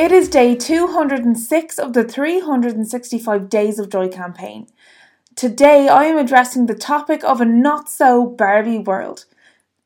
It 0.00 0.12
is 0.12 0.30
day 0.30 0.54
206 0.54 1.78
of 1.78 1.92
the 1.92 2.04
365 2.04 3.50
Days 3.50 3.78
of 3.78 3.90
Joy 3.90 4.08
campaign. 4.08 4.66
Today 5.36 5.88
I 5.88 6.04
am 6.04 6.16
addressing 6.16 6.64
the 6.64 6.74
topic 6.74 7.22
of 7.22 7.38
a 7.38 7.44
not 7.44 7.90
so 7.90 8.24
Barbie 8.24 8.78
world. 8.78 9.26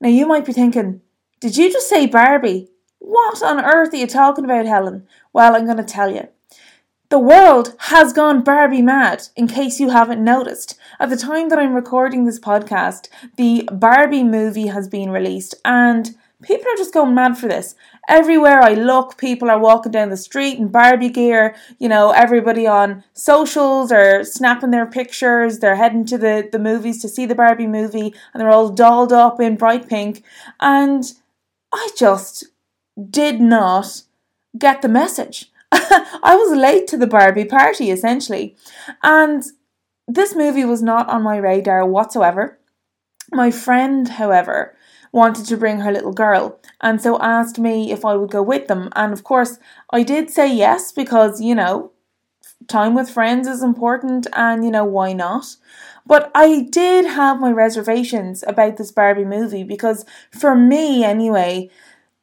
Now 0.01 0.11
you 0.11 0.25
might 0.25 0.45
be 0.45 0.53
thinking, 0.53 1.01
did 1.41 1.57
you 1.57 1.73
just 1.73 1.89
say 1.89 2.07
Barbie? 2.07 2.69
What 3.01 3.43
on 3.43 3.59
earth 3.65 3.93
are 3.93 3.97
you 3.97 4.07
talking 4.07 4.45
about, 4.45 4.67
Helen? 4.67 5.09
Well, 5.33 5.57
I'm 5.57 5.65
going 5.65 5.79
to 5.79 5.83
tell 5.83 6.15
you. 6.15 6.29
The 7.09 7.19
world 7.19 7.75
has 7.79 8.13
gone 8.13 8.45
Barbie 8.45 8.83
mad, 8.83 9.25
in 9.35 9.49
case 9.49 9.81
you 9.81 9.91
haven't 9.91 10.23
noticed. 10.23 10.79
At 11.01 11.11
the 11.11 11.17
time 11.17 11.49
that 11.49 11.59
I'm 11.59 11.75
recording 11.75 12.25
this 12.25 12.39
podcast, 12.39 13.09
the 13.37 13.69
Barbie 13.73 14.23
movie 14.23 14.69
has 14.69 14.87
been 14.87 15.11
released, 15.11 15.57
and 15.65 16.17
people 16.45 16.67
are 16.71 16.77
just 16.77 16.95
going 16.95 17.15
mad 17.15 17.37
for 17.37 17.49
this. 17.49 17.75
Everywhere 18.09 18.61
I 18.63 18.75
look, 18.75 19.19
people 19.19 19.51
are 19.51 19.59
walking 19.59 19.93
down 19.93 20.11
the 20.11 20.17
street 20.17 20.59
in 20.59 20.69
Barbie 20.69 21.09
gear. 21.09 21.57
You 21.79 21.89
know, 21.89 22.11
everybody 22.11 22.67
on 22.67 23.03
socials 23.13 23.91
are 23.91 24.23
snapping 24.25 24.71
their 24.71 24.87
pictures. 24.87 25.59
They're 25.59 25.77
heading 25.77 26.05
to 26.07 26.19
the, 26.19 26.49
the 26.51 26.59
movies 26.59 27.01
to 27.03 27.09
see 27.09 27.27
the 27.27 27.35
Barbie 27.35 27.67
movie, 27.67 28.15
and 28.33 28.41
they're 28.41 28.51
all 28.51 28.69
dolled 28.69 29.13
up 29.13 29.41
in 29.41 29.57
bright 29.57 29.89
pink. 29.89 30.23
And 30.61 31.05
I 31.73 31.91
just 31.97 32.45
did 33.11 33.41
not 33.41 34.03
get 34.59 34.83
the 34.83 34.89
message. 34.89 35.51
I 35.73 36.37
was 36.37 36.57
late 36.57 36.87
to 36.89 36.97
the 36.97 37.07
Barbie 37.07 37.45
party 37.45 37.91
essentially. 37.91 38.57
And 39.03 39.43
this 40.07 40.37
movie 40.37 40.65
was 40.65 40.83
not 40.83 41.09
on 41.09 41.23
my 41.23 41.37
radar 41.37 41.85
whatsoever. 41.87 42.59
My 43.33 43.51
friend, 43.51 44.09
however, 44.09 44.74
wanted 45.15 45.47
to 45.47 45.57
bring 45.57 45.79
her 45.79 45.93
little 45.93 46.13
girl 46.13 46.59
and 46.81 47.01
so 47.01 47.17
asked 47.21 47.57
me 47.57 47.93
if 47.93 48.05
I 48.05 48.17
would 48.17 48.33
go 48.33 48.43
with 48.43 48.67
them. 48.67 48.89
And 48.97 49.13
of 49.13 49.23
course, 49.23 49.61
I 49.91 50.03
did 50.03 50.29
say 50.29 50.53
yes 50.53 50.91
because, 50.91 51.41
you 51.41 51.55
know, 51.55 51.93
time 52.67 52.95
with 52.95 53.09
friends 53.09 53.47
is 53.47 53.63
important 53.63 54.27
and, 54.33 54.65
you 54.65 54.73
know, 54.73 54.85
why 54.85 55.13
not? 55.13 55.57
But 56.05 56.33
I 56.35 56.67
did 56.69 57.07
have 57.07 57.39
my 57.39 57.53
reservations 57.53 58.43
about 58.45 58.77
this 58.77 58.91
Barbie 58.91 59.25
movie 59.25 59.63
because, 59.63 60.05
for 60.33 60.57
me 60.57 61.05
anyway, 61.05 61.71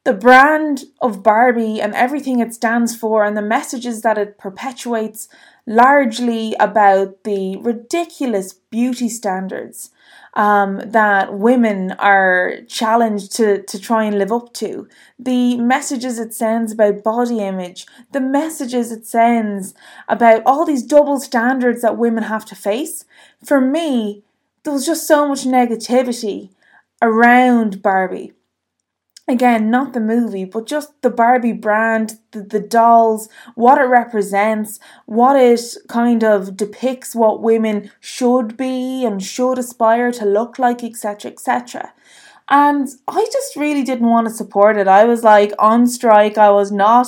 the 0.04 0.12
brand 0.12 0.84
of 1.00 1.22
Barbie 1.22 1.80
and 1.80 1.94
everything 1.94 2.40
it 2.40 2.52
stands 2.52 2.94
for 2.94 3.24
and 3.24 3.36
the 3.36 3.42
messages 3.42 4.02
that 4.02 4.18
it 4.18 4.36
perpetuates 4.36 5.28
largely 5.66 6.54
about 6.60 7.24
the 7.24 7.56
ridiculous 7.56 8.52
beauty 8.52 9.08
standards 9.08 9.90
um, 10.34 10.80
that 10.84 11.34
women 11.34 11.92
are 11.92 12.54
challenged 12.68 13.32
to, 13.36 13.62
to 13.62 13.78
try 13.78 14.04
and 14.04 14.18
live 14.18 14.32
up 14.32 14.52
to, 14.54 14.88
the 15.18 15.56
messages 15.58 16.18
it 16.18 16.32
sends 16.32 16.72
about 16.72 17.04
body 17.04 17.40
image, 17.40 17.86
the 18.12 18.20
messages 18.20 18.90
it 18.90 19.06
sends 19.06 19.74
about 20.08 20.42
all 20.46 20.64
these 20.64 20.82
double 20.82 21.20
standards 21.20 21.82
that 21.82 21.98
women 21.98 22.24
have 22.24 22.44
to 22.46 22.54
face. 22.54 23.04
For 23.44 23.60
me, 23.60 24.22
there 24.62 24.72
was 24.72 24.86
just 24.86 25.06
so 25.06 25.28
much 25.28 25.44
negativity 25.44 26.50
around 27.02 27.82
Barbie 27.82 28.32
again, 29.28 29.70
not 29.70 29.92
the 29.92 30.00
movie, 30.00 30.44
but 30.44 30.66
just 30.66 31.00
the 31.02 31.10
Barbie 31.10 31.52
brand, 31.52 32.18
the, 32.32 32.42
the 32.42 32.60
dolls, 32.60 33.28
what 33.54 33.78
it 33.78 33.84
represents, 33.84 34.80
what 35.06 35.36
it 35.36 35.60
kind 35.88 36.24
of 36.24 36.56
depicts 36.56 37.14
what 37.14 37.42
women 37.42 37.90
should 38.00 38.56
be 38.56 39.04
and 39.04 39.22
should 39.22 39.58
aspire 39.58 40.10
to 40.12 40.24
look 40.24 40.58
like, 40.58 40.82
etc., 40.82 41.30
etc. 41.30 41.92
And 42.48 42.88
I 43.06 43.26
just 43.32 43.56
really 43.56 43.82
didn't 43.82 44.08
want 44.08 44.26
to 44.28 44.34
support 44.34 44.76
it. 44.76 44.88
I 44.88 45.04
was 45.04 45.22
like 45.22 45.52
on 45.58 45.86
strike. 45.86 46.36
I 46.36 46.50
was 46.50 46.72
not 46.72 47.06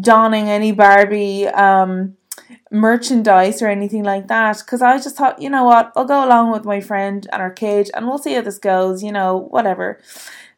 donning 0.00 0.48
any 0.48 0.70
Barbie 0.70 1.48
um, 1.48 2.16
merchandise 2.70 3.62
or 3.62 3.68
anything 3.68 4.04
like 4.04 4.28
that 4.28 4.58
because 4.58 4.82
I 4.82 4.98
just 4.98 5.16
thought, 5.16 5.40
you 5.40 5.50
know 5.50 5.64
what, 5.64 5.92
I'll 5.96 6.04
go 6.04 6.24
along 6.24 6.52
with 6.52 6.64
my 6.64 6.80
friend 6.80 7.26
and 7.32 7.40
our 7.42 7.50
kid 7.50 7.90
and 7.94 8.06
we'll 8.06 8.18
see 8.18 8.34
how 8.34 8.42
this 8.42 8.58
goes, 8.58 9.02
you 9.02 9.12
know, 9.12 9.48
whatever. 9.50 10.00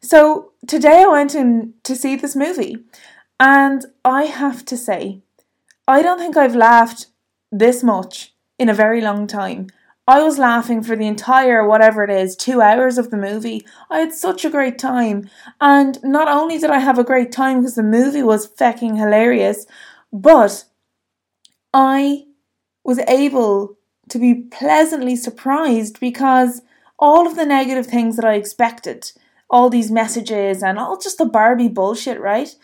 So 0.01 0.53
today 0.65 1.03
I 1.03 1.07
went 1.07 1.35
in 1.35 1.73
to 1.83 1.95
see 1.95 2.15
this 2.15 2.35
movie, 2.35 2.77
and 3.39 3.85
I 4.05 4.23
have 4.23 4.63
to 4.65 4.77
say, 4.77 5.21
I 5.87 6.01
don't 6.01 6.19
think 6.19 6.37
I've 6.37 6.55
laughed 6.55 7.07
this 7.51 7.83
much 7.83 8.33
in 8.57 8.69
a 8.69 8.73
very 8.73 9.01
long 9.01 9.27
time. 9.27 9.67
I 10.07 10.23
was 10.23 10.39
laughing 10.39 10.81
for 10.81 10.95
the 10.95 11.05
entire 11.05 11.67
whatever 11.67 12.03
it 12.03 12.09
is, 12.09 12.35
two 12.35 12.61
hours 12.61 12.97
of 12.97 13.11
the 13.11 13.17
movie. 13.17 13.65
I 13.91 13.99
had 13.99 14.13
such 14.13 14.43
a 14.43 14.49
great 14.49 14.79
time. 14.79 15.29
And 15.61 16.01
not 16.03 16.27
only 16.27 16.57
did 16.57 16.71
I 16.71 16.79
have 16.79 16.97
a 16.97 17.03
great 17.03 17.31
time 17.31 17.59
because 17.59 17.75
the 17.75 17.83
movie 17.83 18.23
was 18.23 18.47
fecking 18.47 18.97
hilarious, 18.97 19.67
but 20.11 20.63
I 21.73 22.25
was 22.83 22.99
able 23.07 23.77
to 24.09 24.17
be 24.17 24.33
pleasantly 24.33 25.15
surprised 25.15 25.99
because 25.99 26.63
all 26.97 27.27
of 27.27 27.35
the 27.35 27.45
negative 27.45 27.85
things 27.85 28.15
that 28.15 28.25
I 28.25 28.33
expected 28.33 29.11
all 29.49 29.69
these 29.69 29.91
messages 29.91 30.61
and 30.63 30.77
all 30.77 30.97
just 30.97 31.17
the 31.17 31.25
Barbie 31.25 31.67
bullshit, 31.67 32.19
right? 32.19 32.55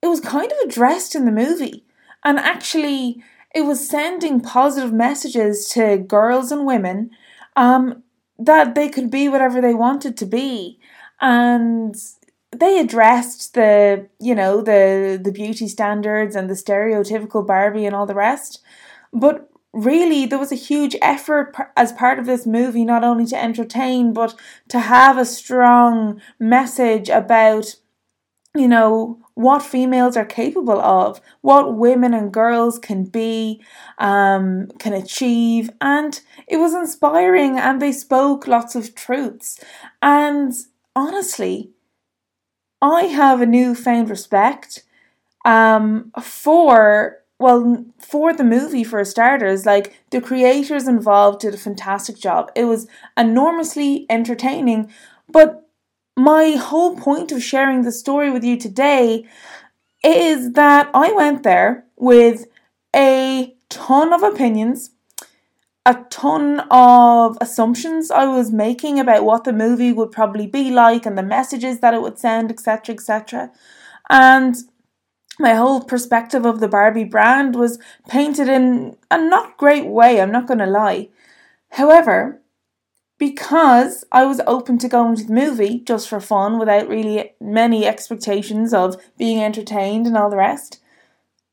It 0.00 0.08
was 0.08 0.20
kind 0.20 0.50
of 0.50 0.58
addressed 0.64 1.14
in 1.14 1.24
the 1.24 1.32
movie. 1.32 1.84
And 2.24 2.38
actually, 2.38 3.22
it 3.54 3.62
was 3.62 3.88
sending 3.88 4.40
positive 4.40 4.92
messages 4.92 5.68
to 5.70 5.98
girls 5.98 6.50
and 6.50 6.66
women 6.66 7.10
um, 7.56 8.02
that 8.38 8.74
they 8.74 8.88
could 8.88 9.10
be 9.10 9.28
whatever 9.28 9.60
they 9.60 9.74
wanted 9.74 10.16
to 10.18 10.26
be. 10.26 10.78
And 11.20 11.94
they 12.50 12.78
addressed 12.78 13.54
the, 13.54 14.08
you 14.18 14.34
know, 14.34 14.60
the 14.60 15.20
the 15.22 15.32
beauty 15.32 15.68
standards 15.68 16.36
and 16.36 16.50
the 16.50 16.54
stereotypical 16.54 17.46
Barbie 17.46 17.86
and 17.86 17.94
all 17.94 18.06
the 18.06 18.14
rest. 18.14 18.60
But 19.12 19.51
really 19.72 20.26
there 20.26 20.38
was 20.38 20.52
a 20.52 20.56
huge 20.56 20.96
effort 21.00 21.54
as 21.76 21.92
part 21.92 22.18
of 22.18 22.26
this 22.26 22.46
movie 22.46 22.84
not 22.84 23.02
only 23.02 23.24
to 23.24 23.42
entertain 23.42 24.12
but 24.12 24.34
to 24.68 24.78
have 24.78 25.16
a 25.16 25.24
strong 25.24 26.20
message 26.38 27.08
about 27.08 27.76
you 28.54 28.68
know 28.68 29.18
what 29.34 29.62
females 29.62 30.14
are 30.16 30.26
capable 30.26 30.78
of 30.80 31.20
what 31.40 31.74
women 31.74 32.12
and 32.12 32.32
girls 32.32 32.78
can 32.78 33.02
be 33.04 33.62
um, 33.96 34.66
can 34.78 34.92
achieve. 34.92 35.70
And 35.80 36.20
it 36.46 36.58
was 36.58 36.74
inspiring 36.74 37.58
and 37.58 37.80
they 37.80 37.92
spoke 37.92 38.46
lots 38.46 38.74
of 38.76 38.94
truths. 38.94 39.58
And 40.02 40.52
honestly 40.94 41.70
i 42.82 43.04
have 43.04 43.40
a 43.40 43.46
newfound 43.46 44.10
respect 44.10 44.84
um, 45.44 46.12
for 46.20 47.21
well, 47.42 47.84
for 47.98 48.32
the 48.32 48.44
movie, 48.44 48.84
for 48.84 49.04
starters, 49.04 49.66
like 49.66 49.94
the 50.10 50.20
creators 50.20 50.86
involved 50.86 51.40
did 51.40 51.54
a 51.54 51.58
fantastic 51.58 52.16
job. 52.16 52.50
It 52.54 52.64
was 52.64 52.86
enormously 53.16 54.06
entertaining, 54.08 54.90
but 55.28 55.68
my 56.16 56.52
whole 56.52 56.96
point 56.96 57.32
of 57.32 57.42
sharing 57.42 57.82
the 57.82 57.92
story 57.92 58.30
with 58.30 58.44
you 58.44 58.56
today 58.56 59.26
is 60.04 60.52
that 60.52 60.90
I 60.94 61.12
went 61.12 61.42
there 61.42 61.84
with 61.96 62.46
a 62.94 63.54
ton 63.68 64.12
of 64.12 64.22
opinions, 64.22 64.90
a 65.86 66.04
ton 66.10 66.60
of 66.70 67.38
assumptions 67.40 68.10
I 68.10 68.26
was 68.26 68.52
making 68.52 69.00
about 69.00 69.24
what 69.24 69.44
the 69.44 69.52
movie 69.52 69.92
would 69.92 70.12
probably 70.12 70.46
be 70.46 70.70
like 70.70 71.06
and 71.06 71.16
the 71.16 71.22
messages 71.22 71.80
that 71.80 71.94
it 71.94 72.02
would 72.02 72.18
send, 72.18 72.50
etc., 72.50 72.94
etc. 72.94 73.50
And 74.10 74.56
my 75.42 75.54
whole 75.54 75.82
perspective 75.82 76.46
of 76.46 76.60
the 76.60 76.68
Barbie 76.68 77.04
brand 77.04 77.54
was 77.54 77.78
painted 78.08 78.48
in 78.48 78.96
a 79.10 79.18
not 79.18 79.58
great 79.58 79.86
way, 79.86 80.20
I'm 80.20 80.32
not 80.32 80.46
going 80.46 80.60
to 80.60 80.66
lie. 80.66 81.08
However, 81.72 82.40
because 83.18 84.04
I 84.10 84.24
was 84.24 84.40
open 84.46 84.78
to 84.78 84.88
going 84.88 85.16
to 85.16 85.24
the 85.24 85.32
movie 85.32 85.80
just 85.80 86.08
for 86.08 86.20
fun 86.20 86.58
without 86.58 86.88
really 86.88 87.34
many 87.40 87.86
expectations 87.86 88.72
of 88.72 88.96
being 89.18 89.42
entertained 89.42 90.06
and 90.06 90.16
all 90.16 90.30
the 90.30 90.36
rest, 90.36 90.80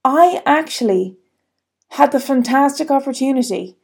I 0.06 0.42
actually 0.46 1.18
had 1.90 2.12
the 2.12 2.20
fantastic 2.20 2.90
opportunity 2.92 3.76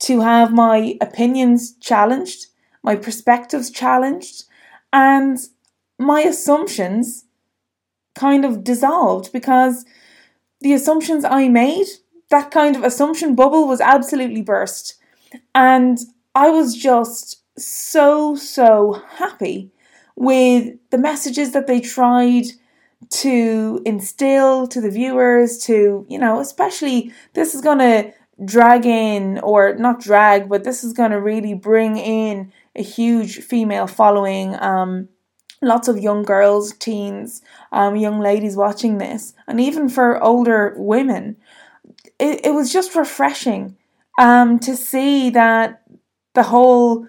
to 0.00 0.20
have 0.20 0.52
my 0.52 0.96
opinions 1.00 1.74
challenged, 1.80 2.46
my 2.82 2.96
perspectives 2.96 3.70
challenged, 3.70 4.44
and 4.92 5.38
my 5.98 6.20
assumptions 6.20 7.24
kind 8.18 8.44
of 8.44 8.64
dissolved 8.64 9.32
because 9.32 9.84
the 10.60 10.72
assumptions 10.72 11.24
I 11.24 11.48
made, 11.48 11.86
that 12.30 12.50
kind 12.50 12.74
of 12.74 12.82
assumption 12.82 13.36
bubble 13.36 13.68
was 13.68 13.80
absolutely 13.80 14.42
burst. 14.42 14.96
And 15.54 15.98
I 16.34 16.50
was 16.50 16.76
just 16.76 17.42
so, 17.56 18.34
so 18.34 19.02
happy 19.16 19.70
with 20.16 20.74
the 20.90 20.98
messages 20.98 21.52
that 21.52 21.68
they 21.68 21.80
tried 21.80 22.46
to 23.10 23.80
instill 23.86 24.66
to 24.66 24.80
the 24.80 24.90
viewers, 24.90 25.58
to, 25.66 26.04
you 26.08 26.18
know, 26.18 26.40
especially 26.40 27.12
this 27.34 27.54
is 27.54 27.60
going 27.60 27.78
to 27.78 28.12
drag 28.44 28.84
in, 28.84 29.38
or 29.40 29.74
not 29.76 30.00
drag, 30.00 30.48
but 30.48 30.64
this 30.64 30.82
is 30.82 30.92
going 30.92 31.12
to 31.12 31.20
really 31.20 31.54
bring 31.54 31.96
in 31.96 32.52
a 32.74 32.82
huge 32.82 33.38
female 33.38 33.86
following. 33.86 34.56
Um, 34.60 35.08
lots 35.62 35.88
of 35.88 35.98
young 35.98 36.22
girls, 36.22 36.72
teens, 36.74 37.42
um, 37.72 37.96
young 37.96 38.20
ladies 38.20 38.56
watching 38.56 38.98
this, 38.98 39.34
and 39.46 39.60
even 39.60 39.88
for 39.88 40.22
older 40.22 40.74
women, 40.76 41.36
it, 42.18 42.46
it 42.46 42.50
was 42.54 42.72
just 42.72 42.94
refreshing 42.94 43.76
um, 44.18 44.58
to 44.60 44.76
see 44.76 45.30
that 45.30 45.82
the 46.34 46.44
whole 46.44 47.06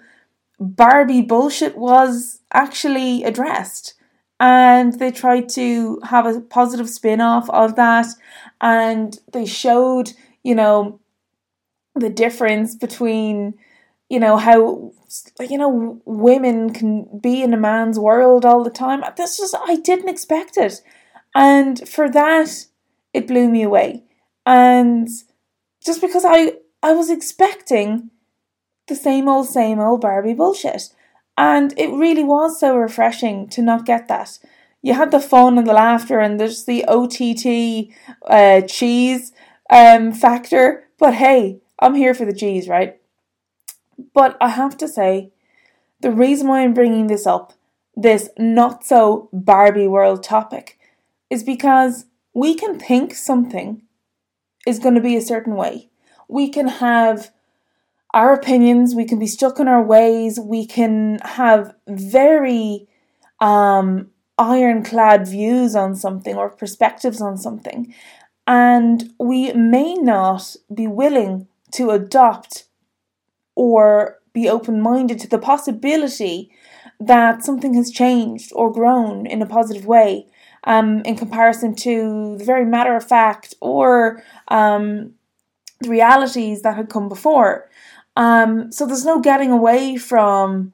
Barbie 0.58 1.22
bullshit 1.22 1.76
was 1.76 2.40
actually 2.52 3.24
addressed. 3.24 3.94
And 4.38 4.98
they 4.98 5.10
tried 5.10 5.48
to 5.50 6.00
have 6.04 6.26
a 6.26 6.40
positive 6.40 6.88
spin 6.88 7.20
off 7.20 7.50
of 7.50 7.76
that. 7.76 8.06
And 8.60 9.18
they 9.32 9.44
showed, 9.46 10.12
you 10.42 10.54
know, 10.54 11.00
the 11.94 12.10
difference 12.10 12.74
between, 12.74 13.54
you 14.08 14.18
know, 14.18 14.36
how, 14.36 14.92
you 15.40 15.58
know, 15.58 16.00
women 16.04 16.72
can 16.72 17.18
be 17.20 17.42
in 17.42 17.54
a 17.54 17.56
man's 17.56 17.98
world 17.98 18.44
all 18.44 18.62
the 18.62 18.70
time. 18.70 19.02
That's 19.16 19.38
just, 19.38 19.54
I 19.66 19.76
didn't 19.76 20.08
expect 20.08 20.56
it. 20.56 20.80
And 21.34 21.88
for 21.88 22.08
that, 22.10 22.66
it 23.12 23.26
blew 23.26 23.48
me 23.48 23.62
away. 23.62 24.04
And 24.46 25.08
just 25.84 26.00
because 26.00 26.24
I, 26.24 26.54
I 26.82 26.92
was 26.92 27.10
expecting 27.10 28.10
the 28.88 28.94
same 28.94 29.28
old, 29.28 29.48
same 29.48 29.78
old 29.80 30.00
Barbie 30.00 30.34
bullshit. 30.34 30.90
And 31.36 31.72
it 31.78 31.90
really 31.90 32.24
was 32.24 32.60
so 32.60 32.76
refreshing 32.76 33.48
to 33.50 33.62
not 33.62 33.86
get 33.86 34.08
that. 34.08 34.38
You 34.82 34.94
had 34.94 35.10
the 35.10 35.20
fun 35.20 35.58
and 35.58 35.66
the 35.66 35.72
laughter 35.72 36.20
and 36.20 36.38
there's 36.38 36.64
the 36.64 36.84
OTT 36.86 37.94
uh, 38.26 38.66
cheese 38.66 39.32
um, 39.70 40.12
factor. 40.12 40.88
But 40.98 41.14
hey, 41.14 41.60
I'm 41.78 41.94
here 41.94 42.14
for 42.14 42.24
the 42.24 42.34
cheese, 42.34 42.68
right? 42.68 42.99
But 44.14 44.36
I 44.40 44.48
have 44.48 44.76
to 44.78 44.88
say, 44.88 45.32
the 46.00 46.10
reason 46.10 46.48
why 46.48 46.62
I'm 46.62 46.74
bringing 46.74 47.06
this 47.06 47.26
up, 47.26 47.52
this 47.94 48.30
not 48.38 48.84
so 48.84 49.28
Barbie 49.32 49.88
world 49.88 50.22
topic, 50.22 50.78
is 51.28 51.44
because 51.44 52.06
we 52.34 52.54
can 52.54 52.78
think 52.78 53.14
something 53.14 53.82
is 54.66 54.78
going 54.78 54.94
to 54.94 55.00
be 55.00 55.16
a 55.16 55.22
certain 55.22 55.56
way. 55.56 55.88
We 56.28 56.48
can 56.48 56.68
have 56.68 57.30
our 58.12 58.32
opinions, 58.32 58.94
we 58.94 59.04
can 59.04 59.18
be 59.18 59.26
stuck 59.26 59.60
in 59.60 59.68
our 59.68 59.82
ways, 59.82 60.38
we 60.40 60.66
can 60.66 61.18
have 61.22 61.74
very 61.86 62.88
um, 63.40 64.10
ironclad 64.36 65.28
views 65.28 65.76
on 65.76 65.94
something 65.94 66.34
or 66.34 66.50
perspectives 66.50 67.20
on 67.20 67.36
something, 67.36 67.94
and 68.46 69.12
we 69.18 69.52
may 69.52 69.94
not 69.94 70.56
be 70.74 70.88
willing 70.88 71.46
to 71.72 71.90
adopt 71.90 72.64
or 73.60 74.18
be 74.32 74.48
open 74.48 74.80
minded 74.80 75.18
to 75.20 75.28
the 75.28 75.38
possibility 75.38 76.50
that 76.98 77.44
something 77.44 77.74
has 77.74 77.90
changed 77.90 78.50
or 78.54 78.72
grown 78.72 79.26
in 79.26 79.42
a 79.42 79.46
positive 79.46 79.84
way 79.84 80.26
um, 80.64 81.00
in 81.00 81.14
comparison 81.14 81.74
to 81.74 82.36
the 82.38 82.44
very 82.44 82.64
matter 82.64 82.96
of 82.96 83.06
fact 83.06 83.54
or 83.60 84.22
um, 84.48 85.12
the 85.80 85.90
realities 85.90 86.62
that 86.62 86.74
had 86.74 86.88
come 86.88 87.06
before. 87.06 87.68
Um, 88.16 88.72
so 88.72 88.86
there's 88.86 89.04
no 89.04 89.20
getting 89.20 89.50
away 89.50 89.98
from, 89.98 90.72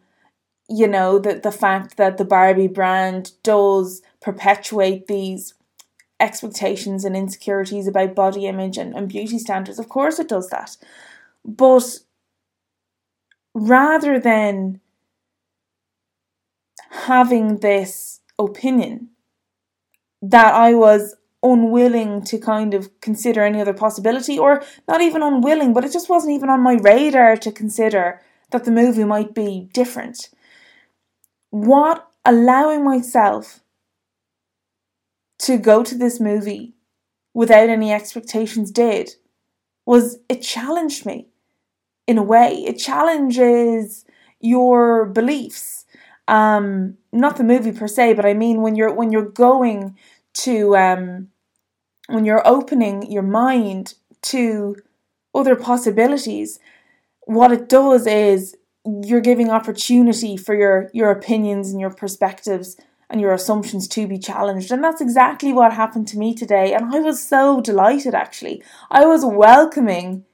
you 0.68 0.86
know, 0.86 1.18
the, 1.18 1.34
the 1.34 1.50
fact 1.50 1.96
that 1.96 2.18
the 2.18 2.24
Barbie 2.24 2.68
brand 2.68 3.32
does 3.42 4.00
perpetuate 4.20 5.08
these 5.08 5.54
expectations 6.20 7.04
and 7.04 7.16
insecurities 7.16 7.88
about 7.88 8.14
body 8.14 8.46
image 8.46 8.78
and, 8.78 8.94
and 8.94 9.08
beauty 9.08 9.40
standards. 9.40 9.80
Of 9.80 9.88
course 9.88 10.20
it 10.20 10.28
does 10.28 10.50
that. 10.50 10.76
But 11.44 11.98
rather 13.56 14.20
than 14.20 14.78
having 16.90 17.56
this 17.60 18.20
opinion 18.38 19.08
that 20.20 20.52
I 20.52 20.74
was 20.74 21.16
unwilling 21.42 22.22
to 22.24 22.38
kind 22.38 22.74
of 22.74 23.00
consider 23.00 23.42
any 23.42 23.60
other 23.60 23.72
possibility, 23.72 24.38
or 24.38 24.62
not 24.86 25.00
even 25.00 25.22
unwilling, 25.22 25.72
but 25.72 25.84
it 25.84 25.92
just 25.92 26.10
wasn't 26.10 26.34
even 26.34 26.50
on 26.50 26.60
my 26.60 26.74
radar 26.74 27.36
to 27.38 27.50
consider 27.50 28.20
that 28.50 28.64
the 28.64 28.70
movie 28.70 29.04
might 29.04 29.34
be 29.34 29.70
different. 29.72 30.28
What 31.48 32.06
allowing 32.26 32.84
myself 32.84 33.60
to 35.38 35.56
go 35.56 35.82
to 35.82 35.94
this 35.94 36.20
movie 36.20 36.74
without 37.32 37.70
any 37.70 37.90
expectations 37.90 38.70
did 38.70 39.14
was 39.86 40.18
it 40.28 40.42
challenged 40.42 41.06
me 41.06 41.28
in 42.06 42.18
a 42.18 42.22
way. 42.22 42.64
It 42.66 42.74
challenges 42.74 44.04
your 44.40 45.06
beliefs. 45.06 45.84
Um, 46.28 46.98
not 47.12 47.36
the 47.36 47.44
movie 47.44 47.72
per 47.72 47.88
se, 47.88 48.14
but 48.14 48.26
I 48.26 48.34
mean 48.34 48.60
when 48.60 48.74
you're 48.74 48.92
when 48.92 49.12
you're 49.12 49.28
going 49.28 49.96
to 50.34 50.76
um, 50.76 51.28
when 52.08 52.24
you're 52.24 52.46
opening 52.46 53.10
your 53.10 53.22
mind 53.22 53.94
to 54.22 54.76
other 55.34 55.56
possibilities, 55.56 56.58
what 57.22 57.52
it 57.52 57.68
does 57.68 58.06
is 58.06 58.56
you're 58.84 59.20
giving 59.20 59.50
opportunity 59.50 60.36
for 60.36 60.54
your 60.54 60.90
your 60.92 61.10
opinions 61.10 61.70
and 61.70 61.80
your 61.80 61.90
perspectives 61.90 62.76
and 63.08 63.20
your 63.20 63.32
assumptions 63.32 63.86
to 63.86 64.08
be 64.08 64.18
challenged. 64.18 64.72
And 64.72 64.82
that's 64.82 65.00
exactly 65.00 65.52
what 65.52 65.72
happened 65.72 66.08
to 66.08 66.18
me 66.18 66.34
today. 66.34 66.74
And 66.74 66.94
I 66.94 66.98
was 66.98 67.22
so 67.22 67.60
delighted 67.60 68.14
actually. 68.14 68.62
I 68.90 69.04
was 69.06 69.24
welcoming 69.24 70.24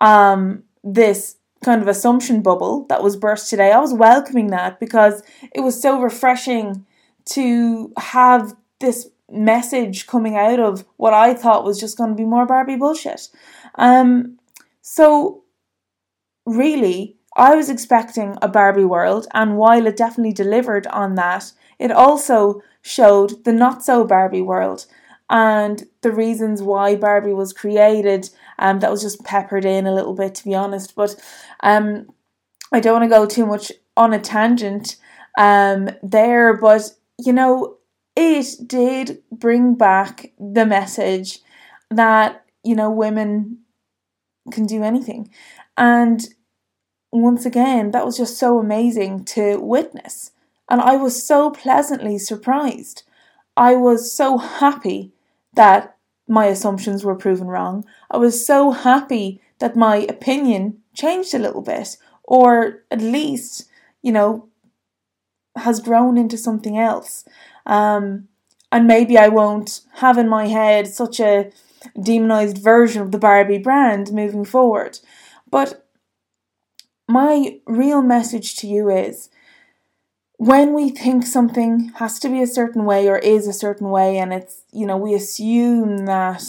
um 0.00 0.64
this 0.82 1.36
kind 1.64 1.82
of 1.82 1.88
assumption 1.88 2.42
bubble 2.42 2.86
that 2.88 3.02
was 3.02 3.16
burst 3.16 3.50
today. 3.50 3.70
I 3.72 3.80
was 3.80 3.92
welcoming 3.92 4.48
that 4.48 4.80
because 4.80 5.22
it 5.54 5.60
was 5.60 5.80
so 5.80 6.00
refreshing 6.00 6.86
to 7.26 7.92
have 7.98 8.56
this 8.80 9.08
message 9.30 10.06
coming 10.06 10.36
out 10.36 10.58
of 10.58 10.84
what 10.96 11.14
I 11.14 11.34
thought 11.34 11.64
was 11.64 11.78
just 11.78 11.98
going 11.98 12.10
to 12.10 12.16
be 12.16 12.24
more 12.24 12.46
Barbie 12.46 12.76
bullshit. 12.76 13.28
Um, 13.76 14.38
so, 14.80 15.44
really, 16.46 17.16
I 17.36 17.54
was 17.54 17.68
expecting 17.68 18.36
a 18.42 18.48
Barbie 18.48 18.84
world, 18.84 19.28
and 19.32 19.56
while 19.56 19.86
it 19.86 19.96
definitely 19.96 20.32
delivered 20.32 20.86
on 20.88 21.14
that, 21.14 21.52
it 21.78 21.92
also 21.92 22.62
showed 22.82 23.44
the 23.44 23.52
not 23.52 23.84
so 23.84 24.04
Barbie 24.04 24.42
world 24.42 24.86
and 25.28 25.84
the 26.00 26.10
reasons 26.10 26.60
why 26.60 26.96
Barbie 26.96 27.32
was 27.32 27.52
created. 27.52 28.30
Um, 28.60 28.80
that 28.80 28.90
was 28.90 29.02
just 29.02 29.24
peppered 29.24 29.64
in 29.64 29.86
a 29.86 29.94
little 29.94 30.14
bit, 30.14 30.36
to 30.36 30.44
be 30.44 30.54
honest. 30.54 30.94
But 30.94 31.16
um, 31.60 32.10
I 32.72 32.78
don't 32.78 33.00
want 33.00 33.10
to 33.10 33.16
go 33.16 33.26
too 33.26 33.46
much 33.46 33.72
on 33.96 34.12
a 34.12 34.20
tangent 34.20 34.96
um, 35.36 35.90
there. 36.02 36.56
But 36.56 36.92
you 37.18 37.32
know, 37.32 37.78
it 38.16 38.56
did 38.66 39.22
bring 39.30 39.74
back 39.74 40.32
the 40.38 40.66
message 40.66 41.40
that, 41.90 42.44
you 42.64 42.74
know, 42.74 42.90
women 42.90 43.58
can 44.52 44.66
do 44.66 44.82
anything. 44.82 45.30
And 45.76 46.26
once 47.12 47.44
again, 47.44 47.90
that 47.90 48.06
was 48.06 48.16
just 48.16 48.38
so 48.38 48.58
amazing 48.58 49.24
to 49.24 49.58
witness. 49.58 50.32
And 50.68 50.80
I 50.80 50.96
was 50.96 51.26
so 51.26 51.50
pleasantly 51.50 52.18
surprised. 52.18 53.02
I 53.56 53.74
was 53.74 54.12
so 54.12 54.38
happy 54.38 55.12
that 55.54 55.96
my 56.30 56.46
assumptions 56.46 57.04
were 57.04 57.16
proven 57.16 57.48
wrong. 57.48 57.84
I 58.08 58.16
was 58.16 58.46
so 58.46 58.70
happy 58.70 59.40
that 59.58 59.74
my 59.74 59.96
opinion 60.08 60.78
changed 60.94 61.34
a 61.34 61.38
little 61.38 61.60
bit, 61.60 61.96
or 62.22 62.84
at 62.90 63.02
least, 63.02 63.68
you 64.00 64.12
know, 64.12 64.48
has 65.56 65.80
grown 65.80 66.16
into 66.16 66.38
something 66.38 66.78
else. 66.78 67.24
Um, 67.66 68.28
and 68.70 68.86
maybe 68.86 69.18
I 69.18 69.26
won't 69.26 69.80
have 69.94 70.16
in 70.16 70.28
my 70.28 70.46
head 70.46 70.86
such 70.86 71.18
a 71.18 71.50
demonized 72.00 72.58
version 72.58 73.02
of 73.02 73.10
the 73.10 73.18
Barbie 73.18 73.58
brand 73.58 74.12
moving 74.12 74.44
forward. 74.44 75.00
But 75.50 75.84
my 77.08 77.58
real 77.66 78.02
message 78.02 78.54
to 78.58 78.68
you 78.68 78.88
is 78.88 79.30
when 80.40 80.72
we 80.74 80.88
think 80.88 81.26
something 81.26 81.92
has 81.96 82.18
to 82.20 82.28
be 82.28 82.42
a 82.42 82.46
certain 82.46 82.84
way 82.84 83.08
or 83.08 83.18
is 83.18 83.46
a 83.46 83.52
certain 83.52 83.90
way, 83.90 84.16
and 84.18 84.32
it's, 84.32 84.62
you 84.72 84.86
know, 84.86 84.96
we 84.96 85.14
assume 85.14 86.06
that 86.06 86.42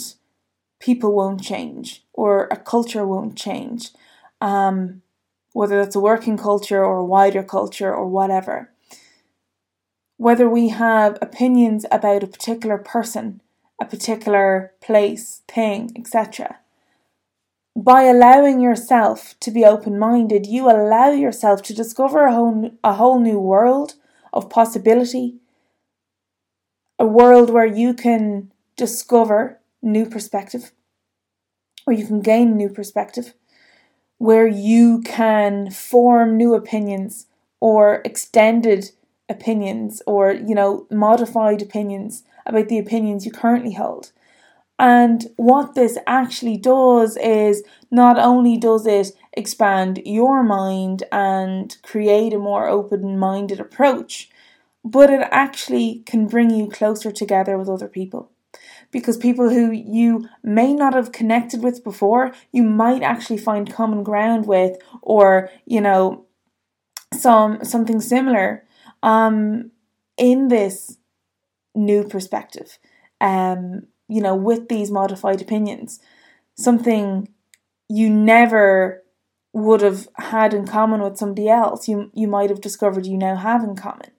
people 0.80 1.12
won't 1.12 1.42
change 1.42 2.02
or 2.12 2.48
a 2.50 2.56
culture 2.56 3.06
won't 3.06 3.36
change, 3.36 3.90
um, 4.40 5.02
whether 5.52 5.76
that's 5.76 5.96
a 5.96 6.00
working 6.00 6.38
culture 6.38 6.82
or 6.82 6.98
a 6.98 7.04
wider 7.04 7.42
culture 7.42 7.94
or 7.94 8.08
whatever 8.08 8.72
whether 10.22 10.48
we 10.48 10.68
have 10.68 11.18
opinions 11.20 11.84
about 11.90 12.22
a 12.22 12.28
particular 12.28 12.78
person, 12.78 13.40
a 13.80 13.84
particular 13.84 14.72
place, 14.80 15.42
thing, 15.48 15.90
etc. 15.96 16.60
By 17.74 18.02
allowing 18.02 18.60
yourself 18.60 19.34
to 19.40 19.50
be 19.50 19.64
open 19.64 19.98
minded, 19.98 20.46
you 20.46 20.70
allow 20.70 21.10
yourself 21.10 21.62
to 21.62 21.74
discover 21.74 22.24
a 22.24 22.34
whole, 22.34 22.70
a 22.84 22.94
whole 22.94 23.18
new 23.18 23.38
world 23.38 23.94
of 24.32 24.50
possibility, 24.50 25.36
a 26.98 27.06
world 27.06 27.48
where 27.48 27.66
you 27.66 27.94
can 27.94 28.52
discover 28.76 29.58
new 29.80 30.04
perspective, 30.04 30.72
or 31.86 31.94
you 31.94 32.06
can 32.06 32.20
gain 32.20 32.56
new 32.56 32.68
perspective, 32.68 33.32
where 34.18 34.46
you 34.46 35.00
can 35.00 35.70
form 35.70 36.36
new 36.36 36.54
opinions 36.54 37.26
or 37.58 38.02
extended 38.04 38.90
opinions 39.30 40.02
or, 40.06 40.32
you 40.32 40.54
know, 40.54 40.86
modified 40.90 41.62
opinions 41.62 42.22
about 42.44 42.68
the 42.68 42.78
opinions 42.78 43.24
you 43.24 43.32
currently 43.32 43.72
hold. 43.72 44.12
And 44.82 45.28
what 45.36 45.76
this 45.76 45.96
actually 46.08 46.56
does 46.56 47.16
is 47.16 47.62
not 47.92 48.18
only 48.18 48.58
does 48.58 48.84
it 48.84 49.12
expand 49.32 50.02
your 50.04 50.42
mind 50.42 51.04
and 51.12 51.76
create 51.84 52.34
a 52.34 52.38
more 52.38 52.66
open 52.66 53.16
minded 53.16 53.60
approach, 53.60 54.28
but 54.84 55.08
it 55.08 55.20
actually 55.30 56.02
can 56.04 56.26
bring 56.26 56.50
you 56.50 56.68
closer 56.68 57.12
together 57.12 57.56
with 57.56 57.68
other 57.68 57.86
people. 57.86 58.32
Because 58.90 59.16
people 59.16 59.50
who 59.50 59.70
you 59.70 60.28
may 60.42 60.74
not 60.74 60.94
have 60.94 61.12
connected 61.12 61.62
with 61.62 61.84
before, 61.84 62.34
you 62.50 62.64
might 62.64 63.04
actually 63.04 63.38
find 63.38 63.72
common 63.72 64.02
ground 64.02 64.48
with, 64.48 64.76
or 65.00 65.48
you 65.64 65.80
know, 65.80 66.26
some 67.14 67.64
something 67.64 68.00
similar 68.00 68.64
um, 69.04 69.70
in 70.16 70.48
this 70.48 70.98
new 71.72 72.02
perspective. 72.02 72.78
Um, 73.20 73.86
you 74.08 74.20
know, 74.20 74.34
with 74.34 74.68
these 74.68 74.90
modified 74.90 75.40
opinions, 75.40 76.00
something 76.54 77.28
you 77.88 78.10
never 78.10 79.02
would 79.52 79.82
have 79.82 80.08
had 80.16 80.54
in 80.54 80.66
common 80.66 81.02
with 81.02 81.18
somebody 81.18 81.48
else, 81.48 81.88
you 81.88 82.10
you 82.14 82.26
might 82.26 82.50
have 82.50 82.60
discovered 82.60 83.06
you 83.06 83.16
now 83.18 83.36
have 83.36 83.62
in 83.62 83.76
common. 83.76 84.10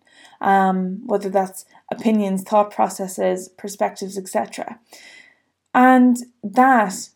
Um, 0.41 1.01
whether 1.05 1.29
that's 1.29 1.65
opinions, 1.89 2.43
thought 2.43 2.69
processes, 2.71 3.49
perspectives, 3.57 4.17
etc. 4.17 4.79
And 5.73 6.17
that 6.43 7.09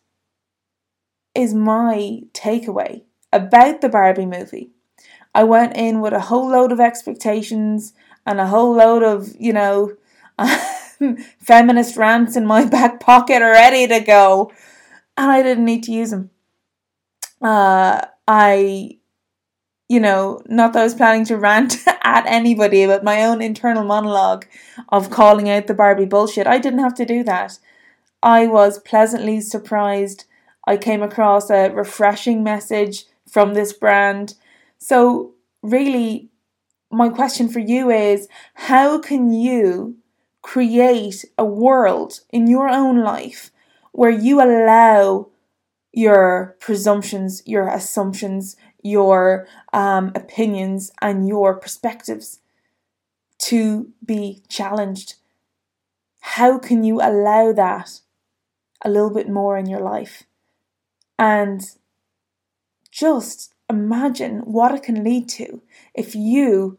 is 1.34 1.54
my 1.54 2.22
takeaway 2.32 3.02
about 3.32 3.80
the 3.80 3.88
Barbie 3.88 4.26
movie. 4.26 4.70
I 5.34 5.44
went 5.44 5.76
in 5.76 6.00
with 6.00 6.12
a 6.12 6.20
whole 6.20 6.50
load 6.50 6.72
of 6.72 6.80
expectations 6.80 7.92
and 8.26 8.40
a 8.40 8.46
whole 8.46 8.74
load 8.74 9.02
of, 9.02 9.34
you 9.38 9.52
know, 9.52 9.92
feminist 11.38 11.96
rants 11.96 12.36
in 12.36 12.46
my 12.46 12.64
back 12.70 13.00
pocket 13.00 13.40
ready 13.40 13.86
to 13.86 14.00
go. 14.00 14.52
And 15.16 15.30
I 15.30 15.42
didn't 15.42 15.64
need 15.64 15.82
to 15.84 15.92
use 15.92 16.10
them. 16.10 16.30
Uh, 17.40 18.02
I, 18.26 18.98
you 19.88 20.00
know, 20.00 20.42
not 20.46 20.72
that 20.72 20.80
I 20.80 20.84
was 20.84 20.94
planning 20.94 21.24
to 21.26 21.36
rant 21.36 21.76
at 22.02 22.26
anybody, 22.26 22.86
but 22.86 23.04
my 23.04 23.24
own 23.24 23.42
internal 23.42 23.84
monologue 23.84 24.46
of 24.90 25.10
calling 25.10 25.48
out 25.48 25.66
the 25.66 25.74
Barbie 25.74 26.04
bullshit. 26.04 26.46
I 26.46 26.58
didn't 26.58 26.80
have 26.80 26.94
to 26.94 27.04
do 27.04 27.22
that. 27.24 27.58
I 28.22 28.46
was 28.46 28.80
pleasantly 28.80 29.40
surprised. 29.40 30.24
I 30.66 30.76
came 30.76 31.02
across 31.02 31.50
a 31.50 31.70
refreshing 31.70 32.42
message 32.42 33.04
from 33.28 33.54
this 33.54 33.72
brand. 33.72 34.34
So, 34.78 35.34
really, 35.62 36.30
my 36.90 37.08
question 37.08 37.48
for 37.48 37.60
you 37.60 37.90
is 37.90 38.28
how 38.54 38.98
can 38.98 39.32
you 39.32 39.97
create 40.42 41.24
a 41.36 41.44
world 41.44 42.20
in 42.30 42.46
your 42.46 42.68
own 42.68 43.02
life 43.02 43.50
where 43.92 44.10
you 44.10 44.40
allow 44.40 45.28
your 45.92 46.56
presumptions, 46.60 47.42
your 47.46 47.68
assumptions, 47.68 48.56
your 48.82 49.46
um, 49.72 50.12
opinions, 50.14 50.92
and 51.00 51.26
your 51.26 51.54
perspectives 51.54 52.40
to 53.38 53.90
be 54.04 54.42
challenged. 54.48 55.14
How 56.20 56.58
can 56.58 56.84
you 56.84 57.00
allow 57.00 57.52
that 57.52 58.00
a 58.84 58.90
little 58.90 59.10
bit 59.10 59.28
more 59.28 59.56
in 59.56 59.66
your 59.66 59.80
life? 59.80 60.24
And 61.18 61.62
just 62.90 63.54
imagine 63.68 64.40
what 64.40 64.74
it 64.74 64.82
can 64.82 65.02
lead 65.02 65.28
to 65.30 65.62
if 65.94 66.14
you 66.14 66.78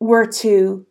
were 0.00 0.26
to 0.26 0.86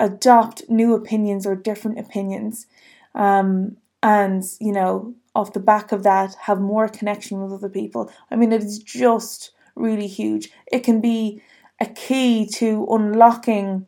adopt 0.00 0.68
new 0.68 0.94
opinions 0.94 1.46
or 1.46 1.56
different 1.56 1.98
opinions 1.98 2.66
um, 3.14 3.76
and 4.02 4.44
you 4.60 4.72
know 4.72 5.14
off 5.34 5.52
the 5.52 5.60
back 5.60 5.92
of 5.92 6.02
that 6.02 6.34
have 6.42 6.60
more 6.60 6.88
connection 6.88 7.40
with 7.40 7.52
other 7.52 7.68
people. 7.68 8.10
I 8.30 8.36
mean 8.36 8.52
it 8.52 8.62
is 8.62 8.78
just 8.78 9.52
really 9.76 10.06
huge. 10.06 10.50
It 10.70 10.80
can 10.80 11.00
be 11.00 11.42
a 11.80 11.86
key 11.86 12.46
to 12.54 12.86
unlocking 12.90 13.86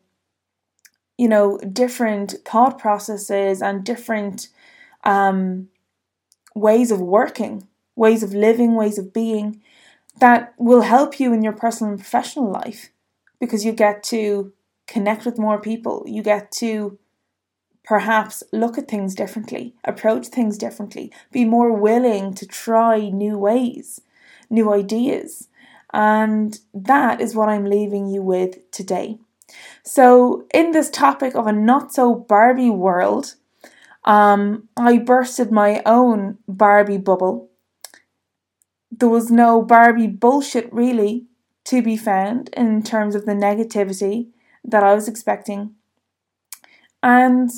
you 1.18 1.28
know 1.28 1.58
different 1.58 2.34
thought 2.44 2.78
processes 2.78 3.62
and 3.62 3.84
different 3.84 4.48
um, 5.04 5.68
ways 6.54 6.90
of 6.90 7.00
working 7.00 7.66
ways 7.96 8.22
of 8.22 8.32
living 8.32 8.74
ways 8.74 8.98
of 8.98 9.12
being 9.12 9.60
that 10.18 10.54
will 10.58 10.82
help 10.82 11.20
you 11.20 11.32
in 11.32 11.42
your 11.42 11.52
personal 11.52 11.92
and 11.92 12.00
professional 12.00 12.50
life 12.50 12.90
because 13.38 13.64
you 13.64 13.72
get 13.72 14.02
to 14.02 14.52
connect 14.90 15.24
with 15.24 15.38
more 15.38 15.60
people. 15.60 16.04
You 16.06 16.22
get 16.22 16.50
to 16.52 16.98
perhaps 17.84 18.42
look 18.52 18.76
at 18.76 18.88
things 18.88 19.14
differently, 19.14 19.74
approach 19.84 20.26
things 20.26 20.58
differently, 20.58 21.12
be 21.32 21.44
more 21.44 21.72
willing 21.72 22.34
to 22.34 22.46
try 22.46 23.08
new 23.08 23.38
ways, 23.38 24.00
new 24.50 24.72
ideas. 24.72 25.48
And 25.92 26.58
that 26.74 27.20
is 27.20 27.34
what 27.34 27.48
I'm 27.48 27.64
leaving 27.64 28.08
you 28.08 28.22
with 28.22 28.70
today. 28.70 29.18
So, 29.82 30.46
in 30.54 30.70
this 30.70 30.90
topic 30.90 31.34
of 31.34 31.46
a 31.46 31.52
not 31.52 31.92
so 31.92 32.14
Barbie 32.14 32.70
world, 32.70 33.34
um, 34.04 34.68
I 34.76 34.98
bursted 34.98 35.50
my 35.50 35.82
own 35.84 36.38
Barbie 36.46 36.98
bubble. 36.98 37.50
There 38.92 39.08
was 39.08 39.30
no 39.30 39.62
Barbie 39.62 40.06
bullshit 40.06 40.72
really 40.72 41.26
to 41.64 41.82
be 41.82 41.96
found 41.96 42.50
in 42.50 42.82
terms 42.82 43.14
of 43.14 43.26
the 43.26 43.32
negativity 43.32 44.28
that 44.64 44.82
I 44.82 44.94
was 44.94 45.08
expecting. 45.08 45.74
And 47.02 47.50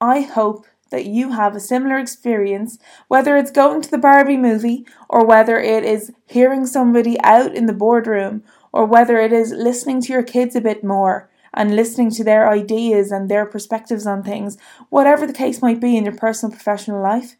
I 0.00 0.20
hope 0.20 0.66
that 0.90 1.06
you 1.06 1.32
have 1.32 1.54
a 1.54 1.60
similar 1.60 1.98
experience, 1.98 2.78
whether 3.08 3.36
it's 3.36 3.50
going 3.50 3.82
to 3.82 3.90
the 3.90 3.98
Barbie 3.98 4.36
movie, 4.36 4.86
or 5.08 5.24
whether 5.24 5.58
it 5.58 5.84
is 5.84 6.12
hearing 6.26 6.66
somebody 6.66 7.20
out 7.22 7.54
in 7.54 7.66
the 7.66 7.72
boardroom, 7.72 8.42
or 8.72 8.86
whether 8.86 9.18
it 9.18 9.32
is 9.32 9.52
listening 9.52 10.00
to 10.02 10.12
your 10.12 10.22
kids 10.22 10.56
a 10.56 10.60
bit 10.60 10.82
more 10.82 11.30
and 11.54 11.76
listening 11.76 12.10
to 12.12 12.24
their 12.24 12.50
ideas 12.50 13.10
and 13.10 13.28
their 13.28 13.46
perspectives 13.46 14.06
on 14.06 14.22
things, 14.22 14.56
whatever 14.90 15.26
the 15.26 15.32
case 15.32 15.60
might 15.60 15.80
be 15.80 15.96
in 15.96 16.04
your 16.04 16.16
personal 16.16 16.54
professional 16.54 17.02
life. 17.02 17.36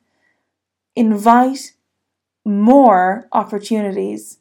Invite 0.96 1.72
more 2.44 3.28
opportunities 3.32 4.38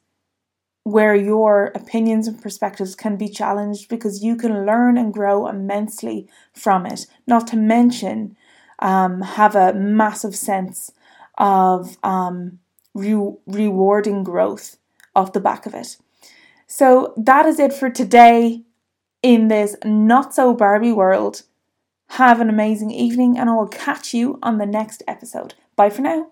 where 0.90 1.14
your 1.14 1.66
opinions 1.74 2.26
and 2.26 2.40
perspectives 2.40 2.94
can 2.94 3.16
be 3.16 3.28
challenged 3.28 3.88
because 3.88 4.24
you 4.24 4.36
can 4.36 4.64
learn 4.64 4.96
and 4.96 5.12
grow 5.12 5.46
immensely 5.46 6.28
from 6.52 6.86
it. 6.86 7.06
Not 7.26 7.46
to 7.48 7.56
mention, 7.56 8.36
um, 8.78 9.20
have 9.22 9.54
a 9.54 9.74
massive 9.74 10.34
sense 10.34 10.92
of 11.36 11.98
um, 12.02 12.58
re- 12.94 13.36
rewarding 13.46 14.24
growth 14.24 14.78
off 15.14 15.32
the 15.32 15.40
back 15.40 15.66
of 15.66 15.74
it. 15.74 15.98
So 16.66 17.12
that 17.16 17.46
is 17.46 17.58
it 17.58 17.72
for 17.72 17.90
today 17.90 18.62
in 19.22 19.48
this 19.48 19.76
not 19.84 20.34
so 20.34 20.54
Barbie 20.54 20.92
world. 20.92 21.42
Have 22.12 22.40
an 22.40 22.48
amazing 22.48 22.90
evening, 22.90 23.36
and 23.36 23.50
I 23.50 23.54
will 23.54 23.68
catch 23.68 24.14
you 24.14 24.38
on 24.42 24.56
the 24.56 24.64
next 24.64 25.02
episode. 25.06 25.54
Bye 25.76 25.90
for 25.90 26.00
now. 26.00 26.30